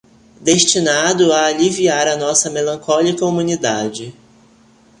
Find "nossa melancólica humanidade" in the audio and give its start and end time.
2.17-4.15